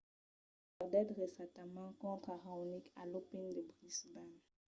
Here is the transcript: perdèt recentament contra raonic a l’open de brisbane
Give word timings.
perdèt 0.75 1.07
recentament 1.21 1.91
contra 2.03 2.33
raonic 2.45 2.85
a 3.01 3.03
l’open 3.11 3.43
de 3.55 3.61
brisbane 3.69 4.37